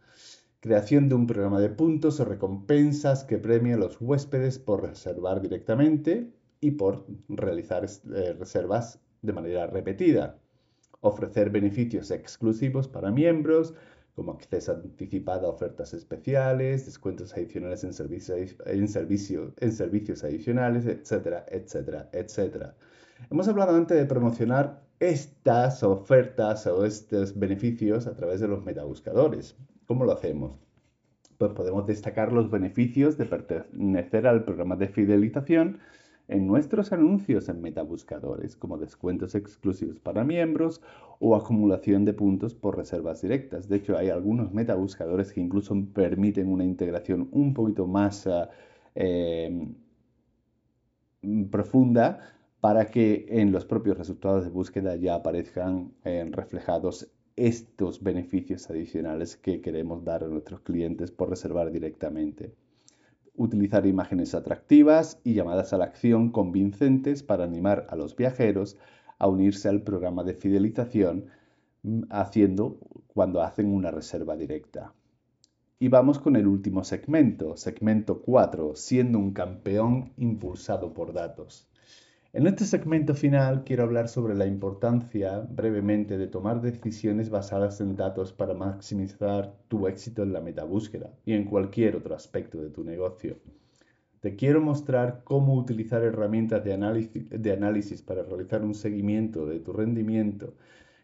Creación 0.60 1.08
de 1.08 1.16
un 1.16 1.26
programa 1.26 1.58
de 1.60 1.70
puntos 1.70 2.20
o 2.20 2.24
recompensas 2.24 3.24
que 3.24 3.38
premie 3.38 3.74
a 3.74 3.76
los 3.76 4.00
huéspedes 4.00 4.60
por 4.60 4.84
reservar 4.84 5.40
directamente 5.40 6.32
y 6.60 6.70
por 6.70 7.06
realizar 7.28 7.84
eh, 7.84 8.36
reservas 8.38 9.00
de 9.20 9.32
manera 9.32 9.66
repetida 9.66 10.38
ofrecer 11.00 11.50
beneficios 11.50 12.12
exclusivos 12.12 12.86
para 12.86 13.10
miembros, 13.10 13.74
como 14.18 14.32
acceso 14.32 14.72
anticipado 14.72 15.46
a 15.46 15.50
ofertas 15.50 15.94
especiales, 15.94 16.86
descuentos 16.86 17.32
adicionales 17.34 17.84
en, 17.84 17.90
en, 18.66 18.82
en 18.82 19.72
servicios 19.72 20.24
adicionales, 20.24 20.86
etcétera, 20.86 21.46
etcétera, 21.48 22.10
etcétera. 22.12 22.74
Hemos 23.30 23.46
hablado 23.46 23.76
antes 23.76 23.96
de 23.96 24.06
promocionar 24.06 24.82
estas 24.98 25.84
ofertas 25.84 26.66
o 26.66 26.84
estos 26.84 27.38
beneficios 27.38 28.08
a 28.08 28.16
través 28.16 28.40
de 28.40 28.48
los 28.48 28.64
metabuscadores. 28.64 29.56
¿Cómo 29.86 30.04
lo 30.04 30.14
hacemos? 30.14 30.58
Pues 31.38 31.52
podemos 31.52 31.86
destacar 31.86 32.32
los 32.32 32.50
beneficios 32.50 33.18
de 33.18 33.26
pertenecer 33.26 34.26
al 34.26 34.42
programa 34.44 34.74
de 34.74 34.88
fidelización 34.88 35.78
en 36.28 36.46
nuestros 36.46 36.92
anuncios 36.92 37.48
en 37.48 37.62
metabuscadores, 37.62 38.54
como 38.56 38.76
descuentos 38.76 39.34
exclusivos 39.34 39.98
para 39.98 40.24
miembros 40.24 40.82
o 41.18 41.34
acumulación 41.34 42.04
de 42.04 42.12
puntos 42.12 42.54
por 42.54 42.76
reservas 42.76 43.22
directas. 43.22 43.68
De 43.68 43.76
hecho, 43.76 43.96
hay 43.96 44.10
algunos 44.10 44.52
metabuscadores 44.52 45.32
que 45.32 45.40
incluso 45.40 45.74
permiten 45.94 46.48
una 46.48 46.64
integración 46.64 47.28
un 47.32 47.54
poquito 47.54 47.86
más 47.86 48.26
ah, 48.26 48.50
em, 48.94 49.74
profunda 51.50 52.20
para 52.60 52.86
que 52.86 53.26
en 53.28 53.52
los 53.52 53.64
propios 53.64 53.96
resultados 53.96 54.44
de 54.44 54.50
búsqueda 54.50 54.96
ya 54.96 55.14
aparezcan 55.14 55.92
eh, 56.04 56.28
reflejados 56.30 57.10
estos 57.36 58.02
beneficios 58.02 58.68
adicionales 58.68 59.36
que 59.36 59.60
queremos 59.60 60.04
dar 60.04 60.24
a 60.24 60.28
nuestros 60.28 60.60
clientes 60.60 61.10
por 61.10 61.30
reservar 61.30 61.70
directamente 61.70 62.52
utilizar 63.38 63.86
imágenes 63.86 64.34
atractivas 64.34 65.20
y 65.24 65.34
llamadas 65.34 65.72
a 65.72 65.78
la 65.78 65.84
acción 65.84 66.30
convincentes 66.30 67.22
para 67.22 67.44
animar 67.44 67.86
a 67.88 67.96
los 67.96 68.14
viajeros 68.16 68.76
a 69.18 69.26
unirse 69.28 69.68
al 69.68 69.82
programa 69.82 70.24
de 70.24 70.34
fidelización 70.34 71.26
mm, 71.82 72.02
haciendo 72.10 72.78
cuando 73.14 73.40
hacen 73.40 73.72
una 73.72 73.90
reserva 73.90 74.36
directa. 74.36 74.92
Y 75.80 75.88
vamos 75.88 76.18
con 76.18 76.34
el 76.34 76.48
último 76.48 76.82
segmento, 76.82 77.56
segmento 77.56 78.20
4, 78.22 78.74
siendo 78.74 79.18
un 79.18 79.32
campeón 79.32 80.12
impulsado 80.16 80.92
por 80.92 81.12
datos. 81.12 81.68
En 82.34 82.46
este 82.46 82.66
segmento 82.66 83.14
final 83.14 83.64
quiero 83.64 83.84
hablar 83.84 84.06
sobre 84.06 84.34
la 84.34 84.44
importancia 84.46 85.38
brevemente 85.38 86.18
de 86.18 86.26
tomar 86.26 86.60
decisiones 86.60 87.30
basadas 87.30 87.80
en 87.80 87.96
datos 87.96 88.34
para 88.34 88.52
maximizar 88.52 89.54
tu 89.68 89.88
éxito 89.88 90.24
en 90.24 90.34
la 90.34 90.42
metabúsqueda 90.42 91.10
y 91.24 91.32
en 91.32 91.46
cualquier 91.46 91.96
otro 91.96 92.14
aspecto 92.14 92.60
de 92.60 92.68
tu 92.68 92.84
negocio. 92.84 93.38
Te 94.20 94.36
quiero 94.36 94.60
mostrar 94.60 95.22
cómo 95.24 95.54
utilizar 95.54 96.02
herramientas 96.02 96.62
de 96.64 96.74
análisis, 96.74 97.24
de 97.30 97.50
análisis 97.50 98.02
para 98.02 98.24
realizar 98.24 98.62
un 98.62 98.74
seguimiento 98.74 99.46
de 99.46 99.60
tu 99.60 99.72
rendimiento, 99.72 100.52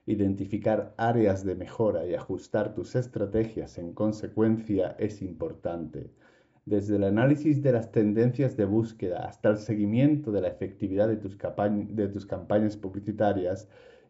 identificar 0.05 0.93
áreas 0.99 1.43
de 1.43 1.55
mejora 1.55 2.05
y 2.05 2.15
ajustar 2.15 2.75
tus 2.75 2.95
estrategias 2.97 3.79
en 3.79 3.95
consecuencia 3.95 4.95
es 4.99 5.23
importante 5.23 6.11
desde 6.67 6.97
el 6.97 7.05
análisis 7.05 7.63
de 7.63 7.73
las 7.73 7.93
tendencias 7.93 8.57
de 8.57 8.65
búsqueda 8.65 9.27
hasta 9.27 9.51
el 9.51 9.59
seguimiento 9.59 10.33
de 10.33 10.41
la 10.41 10.49
efectividad 10.49 11.09
de 11.09 11.17
tus, 11.17 11.37
de 11.39 12.09
tus 12.09 12.27
campañas 12.27 12.77
publicitarias, 12.77 13.69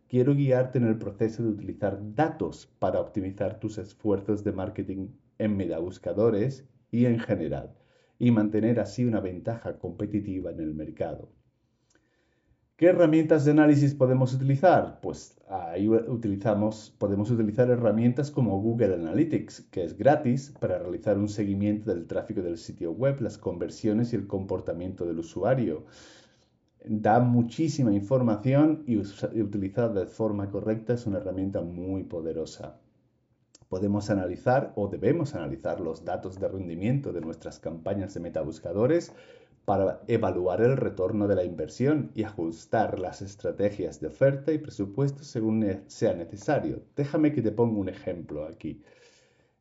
quiero 0.08 0.34
guiarte 0.34 0.78
en 0.78 0.86
el 0.86 0.98
proceso 0.98 1.42
de 1.42 1.48
utilizar 1.48 1.98
datos 2.14 2.66
para 2.78 3.00
optimizar 3.00 3.58
tus 3.58 3.78
esfuerzos 3.78 4.44
de 4.44 4.52
marketing 4.52 5.08
en 5.38 5.56
metabuscadores 5.56 6.64
y 6.90 7.06
en 7.06 7.18
general, 7.18 7.74
y 8.18 8.30
mantener 8.30 8.78
así 8.78 9.04
una 9.04 9.20
ventaja 9.20 9.78
competitiva 9.78 10.52
en 10.52 10.60
el 10.60 10.74
mercado. 10.74 11.28
¿Qué 12.76 12.86
herramientas 12.86 13.44
de 13.44 13.52
análisis 13.52 13.94
podemos 13.94 14.34
utilizar? 14.34 14.98
Pues 15.00 15.40
ahí 15.48 15.88
utilizamos, 15.88 16.92
podemos 16.98 17.30
utilizar 17.30 17.70
herramientas 17.70 18.32
como 18.32 18.60
Google 18.60 18.94
Analytics, 18.94 19.60
que 19.70 19.84
es 19.84 19.96
gratis 19.96 20.52
para 20.58 20.80
realizar 20.80 21.16
un 21.16 21.28
seguimiento 21.28 21.94
del 21.94 22.08
tráfico 22.08 22.42
del 22.42 22.58
sitio 22.58 22.90
web, 22.90 23.20
las 23.20 23.38
conversiones 23.38 24.12
y 24.12 24.16
el 24.16 24.26
comportamiento 24.26 25.06
del 25.06 25.20
usuario. 25.20 25.84
Da 26.84 27.20
muchísima 27.20 27.92
información 27.94 28.82
y 28.88 28.96
utilizada 28.96 30.00
de 30.00 30.06
forma 30.06 30.50
correcta 30.50 30.94
es 30.94 31.06
una 31.06 31.18
herramienta 31.18 31.60
muy 31.60 32.02
poderosa. 32.02 32.80
Podemos 33.68 34.10
analizar 34.10 34.72
o 34.74 34.88
debemos 34.88 35.36
analizar 35.36 35.80
los 35.80 36.04
datos 36.04 36.40
de 36.40 36.48
rendimiento 36.48 37.12
de 37.12 37.20
nuestras 37.20 37.60
campañas 37.60 38.14
de 38.14 38.20
metabuscadores 38.20 39.12
para 39.64 40.02
evaluar 40.08 40.60
el 40.60 40.76
retorno 40.76 41.26
de 41.26 41.36
la 41.36 41.44
inversión 41.44 42.10
y 42.14 42.24
ajustar 42.24 42.98
las 42.98 43.22
estrategias 43.22 44.00
de 44.00 44.08
oferta 44.08 44.52
y 44.52 44.58
presupuesto 44.58 45.24
según 45.24 45.82
sea 45.86 46.14
necesario. 46.14 46.82
Déjame 46.96 47.32
que 47.32 47.40
te 47.42 47.50
ponga 47.50 47.78
un 47.78 47.88
ejemplo 47.88 48.44
aquí. 48.46 48.82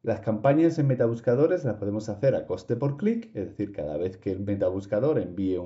Las 0.02 0.20
campañas 0.20 0.78
en 0.80 0.88
metabuscadores 0.88 1.64
las 1.64 1.76
podemos 1.76 2.10
hacer 2.10 2.36
a 2.36 2.46
coste 2.46 2.76
por 2.76 2.98
clic, 2.98 3.30
es 3.34 3.48
decir, 3.48 3.72
cada 3.72 3.96
vez 3.96 4.18
que 4.18 4.32
el 4.32 4.42
metabuscador 4.42 5.18
envíe 5.18 5.58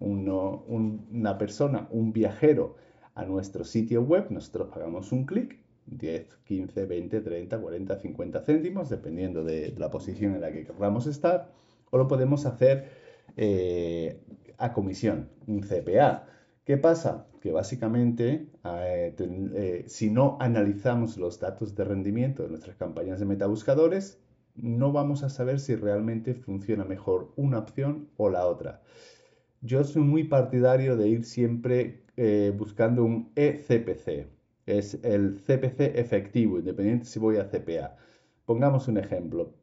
una 0.00 1.38
persona, 1.38 1.86
un 1.92 2.12
viajero 2.12 2.74
a 3.14 3.24
nuestro 3.24 3.62
sitio 3.62 4.02
web, 4.02 4.26
nosotros 4.30 4.70
pagamos 4.74 5.12
un 5.12 5.26
clic, 5.26 5.60
10, 5.86 6.38
15, 6.44 6.86
20, 6.86 7.20
30, 7.20 7.60
40, 7.60 7.96
50 8.00 8.40
céntimos, 8.40 8.88
dependiendo 8.88 9.44
de 9.44 9.72
la 9.78 9.90
posición 9.90 10.34
en 10.34 10.40
la 10.40 10.50
que 10.50 10.64
queramos 10.64 11.06
estar, 11.06 11.52
o 11.90 11.98
lo 11.98 12.08
podemos 12.08 12.46
hacer 12.46 13.01
eh, 13.36 14.20
a 14.58 14.72
comisión, 14.72 15.30
un 15.46 15.60
CPA. 15.62 16.26
¿Qué 16.64 16.76
pasa? 16.76 17.26
Que 17.40 17.50
básicamente, 17.52 18.48
eh, 18.64 19.14
eh, 19.18 19.84
si 19.86 20.10
no 20.10 20.36
analizamos 20.40 21.16
los 21.16 21.40
datos 21.40 21.74
de 21.74 21.84
rendimiento 21.84 22.42
de 22.42 22.50
nuestras 22.50 22.76
campañas 22.76 23.18
de 23.18 23.26
metabuscadores, 23.26 24.20
no 24.54 24.92
vamos 24.92 25.22
a 25.22 25.30
saber 25.30 25.60
si 25.60 25.74
realmente 25.74 26.34
funciona 26.34 26.84
mejor 26.84 27.32
una 27.36 27.58
opción 27.58 28.08
o 28.16 28.28
la 28.28 28.46
otra. 28.46 28.82
Yo 29.60 29.82
soy 29.84 30.02
muy 30.02 30.24
partidario 30.24 30.96
de 30.96 31.08
ir 31.08 31.24
siempre 31.24 32.02
buscando 32.56 33.04
un 33.04 33.32
eCPC. 33.34 34.28
Es 34.66 34.98
el 35.02 35.40
CPC 35.40 35.98
efectivo, 35.98 36.58
independiente 36.58 37.06
si 37.06 37.18
voy 37.18 37.38
a 37.38 37.48
CPA. 37.48 37.96
Pongamos 38.44 38.88
un 38.88 38.98
ejemplo. 38.98 39.54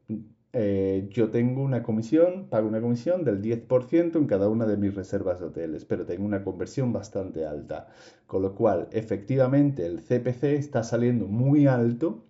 Eh, 0.51 1.07
yo 1.11 1.29
tengo 1.29 1.61
una 1.61 1.83
comisión, 1.83 2.47
pago 2.49 2.67
una 2.67 2.81
comisión 2.81 3.23
del 3.23 3.41
10% 3.41 4.17
en 4.17 4.25
cada 4.25 4.49
una 4.49 4.65
de 4.65 4.77
mis 4.77 4.95
reservas 4.95 5.39
de 5.39 5.45
hoteles, 5.47 5.85
pero 5.85 6.05
tengo 6.05 6.25
una 6.25 6.43
conversión 6.43 6.91
bastante 6.91 7.45
alta. 7.45 7.87
Con 8.25 8.41
lo 8.41 8.55
cual, 8.55 8.87
efectivamente, 8.91 9.85
el 9.85 9.99
CPC 9.99 10.55
está 10.55 10.83
saliendo 10.83 11.27
muy 11.27 11.67
alto 11.67 12.25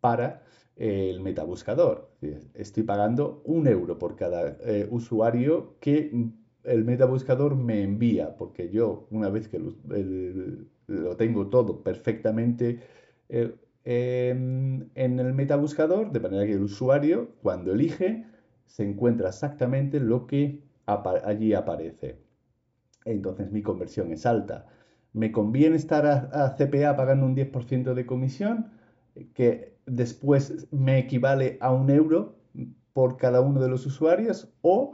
para 0.00 0.42
eh, 0.76 1.10
el 1.10 1.20
metabuscador. 1.20 2.10
Estoy 2.54 2.82
pagando 2.82 3.42
un 3.44 3.66
euro 3.66 3.98
por 3.98 4.16
cada 4.16 4.58
eh, 4.60 4.86
usuario 4.90 5.76
que 5.80 6.30
el 6.64 6.84
metabuscador 6.84 7.56
me 7.56 7.82
envía, 7.82 8.36
porque 8.36 8.70
yo, 8.70 9.06
una 9.10 9.30
vez 9.30 9.48
que 9.48 9.58
lo, 9.58 11.16
tengo 11.16 11.48
todo 11.48 11.82
perfectamente 11.82 12.80
en 13.90 14.90
el 14.94 15.32
metabuscador, 15.32 16.12
de 16.12 16.20
manera 16.20 16.44
que 16.44 16.52
el 16.52 16.62
usuario, 16.62 17.30
cuando 17.42 17.72
elige, 17.72 18.26
se 18.66 18.84
encuentra 18.84 19.28
exactamente 19.28 19.98
lo 19.98 20.26
que 20.26 20.62
allí 20.86 21.54
aparece. 21.54 22.18
Entonces 23.04 23.50
mi 23.50 23.62
conversión 23.62 24.12
es 24.12 24.26
alta. 24.26 24.66
¿Me 25.14 25.32
conviene 25.32 25.76
estar 25.76 26.06
a, 26.06 26.56
CPA 26.56 26.96
pagando 26.96 27.26
un 27.26 27.34
10% 27.34 27.94
de 27.94 28.06
comisión? 28.06 28.70
que 29.34 29.76
después 29.86 30.68
me 30.70 30.98
equivale 30.98 31.58
a 31.60 31.72
un 31.72 31.90
euro 31.90 32.36
por 32.92 33.16
cada 33.16 33.40
uno 33.40 33.60
de 33.60 33.68
los 33.68 33.84
usuarios 33.84 34.52
o 34.62 34.92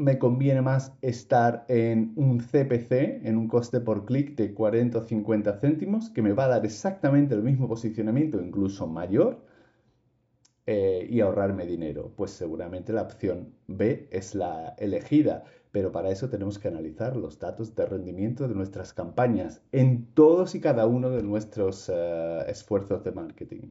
me 0.00 0.18
conviene 0.18 0.62
más 0.62 0.92
estar 1.02 1.66
en 1.68 2.12
un 2.16 2.38
CPC, 2.40 3.26
en 3.26 3.36
un 3.36 3.48
coste 3.48 3.80
por 3.80 4.06
clic 4.06 4.34
de 4.34 4.54
40 4.54 4.98
o 4.98 5.02
50 5.02 5.58
céntimos, 5.60 6.10
que 6.10 6.22
me 6.22 6.32
va 6.32 6.44
a 6.44 6.48
dar 6.48 6.64
exactamente 6.64 7.34
el 7.34 7.42
mismo 7.42 7.68
posicionamiento, 7.68 8.40
incluso 8.40 8.86
mayor, 8.86 9.44
eh, 10.66 11.06
y 11.10 11.20
ahorrarme 11.20 11.66
dinero. 11.66 12.12
Pues 12.16 12.30
seguramente 12.30 12.92
la 12.92 13.02
opción 13.02 13.54
B 13.66 14.08
es 14.10 14.34
la 14.34 14.74
elegida, 14.78 15.44
pero 15.70 15.92
para 15.92 16.10
eso 16.10 16.30
tenemos 16.30 16.58
que 16.58 16.68
analizar 16.68 17.16
los 17.16 17.38
datos 17.38 17.74
de 17.74 17.86
rendimiento 17.86 18.48
de 18.48 18.54
nuestras 18.54 18.94
campañas 18.94 19.62
en 19.72 20.06
todos 20.14 20.54
y 20.54 20.60
cada 20.60 20.86
uno 20.86 21.10
de 21.10 21.22
nuestros 21.22 21.90
eh, 21.92 22.44
esfuerzos 22.48 23.04
de 23.04 23.12
marketing. 23.12 23.70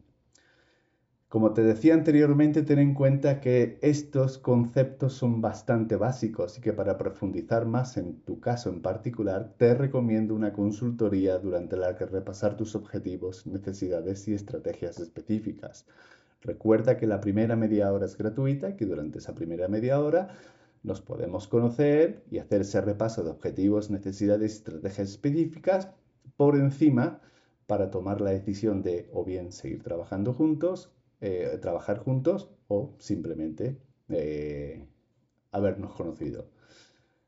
Como 1.29 1.53
te 1.53 1.61
decía 1.61 1.93
anteriormente, 1.93 2.63
ten 2.63 2.79
en 2.79 2.95
cuenta 2.95 3.39
que 3.39 3.77
estos 3.83 4.39
conceptos 4.39 5.13
son 5.13 5.41
bastante 5.41 5.95
básicos 5.95 6.57
y 6.57 6.61
que 6.61 6.73
para 6.73 6.97
profundizar 6.97 7.67
más 7.67 7.97
en 7.97 8.21
tu 8.21 8.39
caso 8.39 8.71
en 8.71 8.81
particular, 8.81 9.53
te 9.55 9.75
recomiendo 9.75 10.33
una 10.33 10.53
consultoría 10.53 11.37
durante 11.37 11.77
la 11.77 11.95
que 11.95 12.07
repasar 12.07 12.57
tus 12.57 12.73
objetivos, 12.73 13.45
necesidades 13.45 14.27
y 14.27 14.33
estrategias 14.33 14.99
específicas. 14.99 15.85
Recuerda 16.41 16.97
que 16.97 17.05
la 17.05 17.21
primera 17.21 17.55
media 17.55 17.93
hora 17.93 18.07
es 18.07 18.17
gratuita 18.17 18.71
y 18.71 18.75
que 18.75 18.87
durante 18.87 19.19
esa 19.19 19.35
primera 19.35 19.67
media 19.67 19.99
hora 19.99 20.29
nos 20.81 20.99
podemos 20.99 21.47
conocer 21.47 22.23
y 22.31 22.39
hacer 22.39 22.61
ese 22.61 22.81
repaso 22.81 23.23
de 23.23 23.29
objetivos, 23.29 23.91
necesidades 23.91 24.53
y 24.53 24.55
estrategias 24.55 25.09
específicas 25.09 25.89
por 26.37 26.55
encima 26.55 27.21
para 27.67 27.91
tomar 27.91 28.19
la 28.19 28.31
decisión 28.31 28.81
de 28.81 29.11
o 29.13 29.23
bien 29.23 29.51
seguir 29.51 29.83
trabajando 29.83 30.33
juntos 30.33 30.91
eh, 31.21 31.57
trabajar 31.61 31.99
juntos 31.99 32.49
o 32.67 32.95
simplemente 32.99 33.77
eh, 34.09 34.87
habernos 35.51 35.93
conocido. 35.93 36.49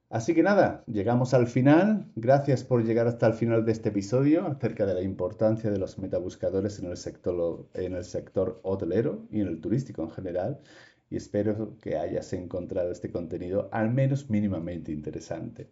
Así 0.10 0.34
que 0.34 0.44
nada, 0.44 0.84
llegamos 0.88 1.34
al 1.34 1.48
final. 1.48 2.12
Gracias 2.16 2.64
por 2.64 2.84
llegar 2.84 3.08
hasta 3.08 3.28
el 3.28 3.34
final 3.34 3.66
de 3.66 3.72
este 3.72 3.90
episodio 3.90 4.46
acerca 4.46 4.86
de 4.86 4.94
la 4.94 5.02
importancia 5.02 5.72
de 5.72 5.78
los 5.78 5.98
metabuscadores 6.00 6.80
en 6.80 6.86
el 6.90 6.98
sector, 6.98 7.68
en 7.74 7.94
el 7.94 8.04
sector 8.04 8.60
hotelero 8.64 9.26
y 9.32 9.42
en 9.42 9.48
el 9.48 9.62
turístico 9.62 10.04
en 10.04 10.12
general. 10.12 10.60
Y 11.10 11.18
espero 11.18 11.78
que 11.82 11.98
hayas 11.98 12.32
encontrado 12.34 12.92
este 12.92 13.12
contenido 13.12 13.70
al 13.72 13.90
menos 13.90 14.30
mínimamente 14.30 14.92
interesante. 14.92 15.70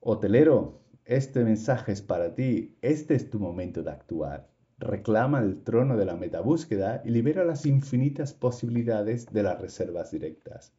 Hotelero, 0.00 0.80
este 1.04 1.44
mensaje 1.44 1.92
es 1.92 2.02
para 2.02 2.34
ti. 2.34 2.76
Este 2.82 3.14
es 3.14 3.30
tu 3.30 3.38
momento 3.38 3.82
de 3.82 3.90
actuar 3.90 4.53
reclama 4.78 5.40
el 5.40 5.62
trono 5.62 5.96
de 5.96 6.04
la 6.04 6.16
metabúsqueda 6.16 7.02
y 7.04 7.10
libera 7.10 7.44
las 7.44 7.66
infinitas 7.66 8.32
posibilidades 8.32 9.26
de 9.32 9.42
las 9.42 9.60
reservas 9.60 10.10
directas. 10.10 10.72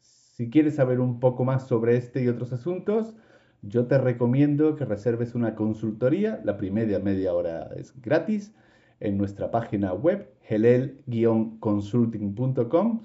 Si 0.00 0.50
quieres 0.50 0.76
saber 0.76 1.00
un 1.00 1.18
poco 1.18 1.44
más 1.44 1.66
sobre 1.66 1.96
este 1.96 2.22
y 2.22 2.28
otros 2.28 2.52
asuntos, 2.52 3.14
yo 3.62 3.86
te 3.86 3.98
recomiendo 3.98 4.76
que 4.76 4.84
reserves 4.84 5.34
una 5.34 5.54
consultoría, 5.54 6.40
la 6.44 6.56
primera 6.56 6.98
media 6.98 7.34
hora 7.34 7.70
es 7.76 8.00
gratis, 8.00 8.54
en 9.00 9.18
nuestra 9.18 9.50
página 9.50 9.92
web 9.92 10.30
helel-consulting.com 10.48 13.02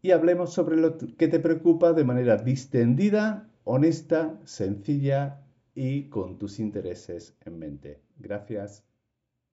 y 0.00 0.12
hablemos 0.12 0.52
sobre 0.52 0.76
lo 0.76 0.96
que 0.96 1.26
te 1.28 1.40
preocupa 1.40 1.92
de 1.92 2.04
manera 2.04 2.36
distendida, 2.36 3.50
honesta, 3.64 4.38
sencilla 4.44 5.42
y 5.74 6.04
con 6.04 6.38
tus 6.38 6.60
intereses 6.60 7.36
en 7.44 7.58
mente. 7.58 8.00
Gracias. 8.18 8.87